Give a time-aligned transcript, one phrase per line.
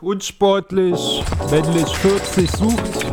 [0.00, 3.06] unsportlich, männlich 40 sucht.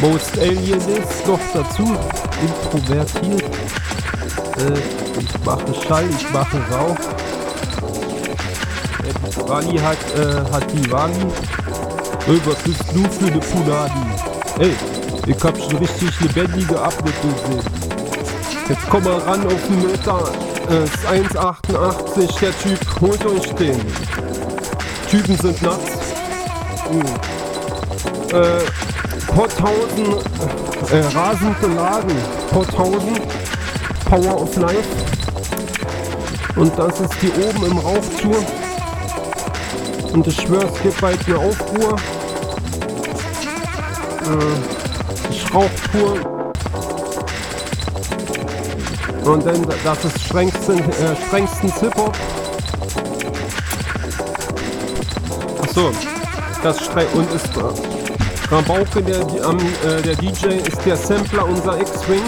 [0.00, 1.96] Most Alien ist noch dazu,
[2.42, 3.44] introvertiert.
[4.58, 6.96] Äh, ich mache Schall, ich mache Rauch.
[9.04, 11.26] Äh, Wally hat, äh, hat die Wally.
[12.26, 14.06] Ey, was bist du für eine Punani?
[14.58, 14.74] Ey,
[15.26, 17.62] ich hab schon richtig lebendige gesehen.
[18.68, 20.24] Jetzt komm mal ran auf den Meter.
[20.70, 23.00] Äh, ist 1,88 der Typ.
[23.00, 23.80] Holt euch den.
[25.12, 25.76] Typen sind nass.
[26.90, 28.34] Uh.
[28.34, 28.62] Äh,
[29.26, 30.06] Potthausen,
[30.90, 32.16] äh, rasend geladen.
[32.50, 33.20] Potthausen,
[34.08, 34.88] Power of Life.
[36.56, 38.42] Und das ist die oben im Rauchtour.
[40.14, 41.96] Und ich schwöre, es gibt bald eine Aufruhr.
[44.30, 46.16] Äh, ich rauch pur.
[49.30, 52.16] Und dann, das ist strengsten, äh, strengstens Hip-Hop.
[55.74, 55.90] Achso,
[56.62, 61.80] das streng und ist äh, Rabauke, der, am, äh, der DJ, ist der Sampler unser
[61.80, 62.20] X-Wing.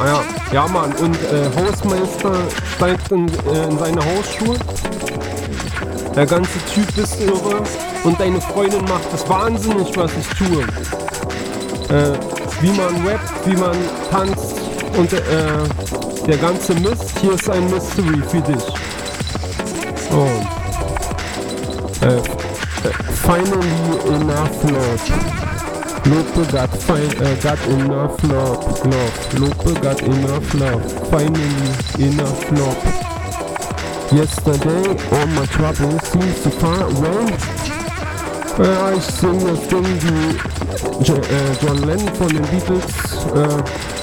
[0.00, 2.34] Ah ja, ja Mann, und äh, Hausmeister
[2.74, 4.56] steigt in, äh, in seine Hausschuhe.
[6.16, 7.62] Der ganze Typ ist irre
[8.02, 10.62] und deine Freundin macht es wahnsinnig, was ich tue.
[11.96, 12.18] Äh,
[12.60, 13.76] wie man rappt, wie man
[14.10, 15.18] tanzt und äh,
[16.26, 17.18] der ganze Mist.
[17.20, 18.64] Hier ist ein Mystery für dich.
[20.12, 20.28] Oh.
[22.04, 22.22] Äh, äh
[23.24, 23.68] finally
[24.08, 25.44] enough love.
[26.06, 29.40] Lope got, fine, uh, got enough love, love.
[29.40, 30.82] Lope got enough love.
[31.10, 33.04] Finally enough love.
[34.12, 37.32] Yesterday, all my troubles seems to far away.
[38.58, 40.36] Äh, ich singe das Ding wie
[41.12, 42.84] äh, John Lennon von den Beatles.
[43.34, 43.93] Äh,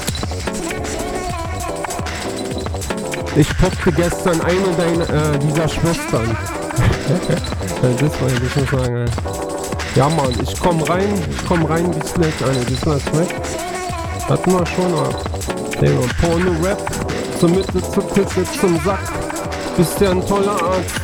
[3.36, 6.36] ich poppte gestern eine deiner, äh, dieser Schwestern.
[7.81, 9.06] das wollte ich nicht sagen.
[9.96, 13.36] Ja Mann, ich komm rein, ich komm rein wie Slack, eine, das war Slack.
[14.30, 16.92] Hatten wir schon, aber Porno-Rap
[17.40, 19.00] zur Mitte, zur Pisse, zum Sack.
[19.75, 20.96] Bist ja ein toller Arzt,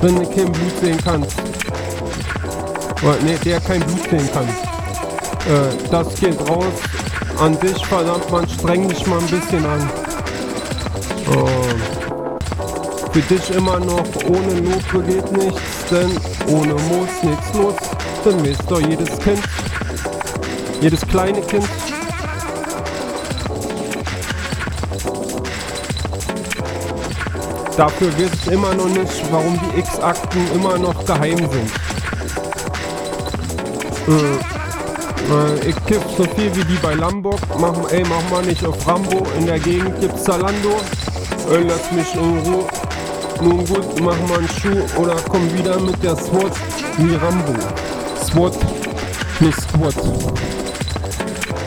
[0.00, 1.36] wenn du kein Blut sehen kannst.
[3.22, 4.48] Nee, der kein Blut sehen kann.
[4.48, 6.64] Äh, das geht raus
[7.38, 9.90] an dich, verdammt, man streng dich mal ein bisschen an.
[11.30, 16.10] Äh, für dich immer noch ohne Lob geht nichts, denn
[16.48, 17.74] ohne Moos nichts los
[18.24, 19.42] dann ist doch jedes Kind,
[20.80, 21.68] jedes kleine Kind.
[27.76, 31.70] Dafür wisst immer noch nicht, warum die X-Akten immer noch geheim sind.
[34.08, 37.40] Äh, äh, ich kipp so viel wie die bei Lamborg.
[37.58, 39.26] Machen, ey, mach mal nicht auf Rambo.
[39.38, 40.80] In der Gegend gibt's Zalando.
[41.50, 42.66] Ey, lass mich in Ruhe.
[43.42, 46.52] Nun gut, mach mal einen Schuh oder komm wieder mit der SWAT
[46.96, 47.52] wie Rambo.
[48.24, 48.56] SWAT,
[49.40, 49.94] nicht Squad.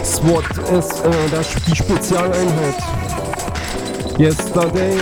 [0.03, 2.75] SWAT ist äh, das, die Spezialeinheit.
[4.17, 4.97] Yesterday,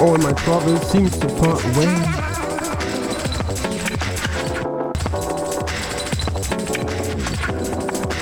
[0.00, 2.35] all my troubles seems to far away.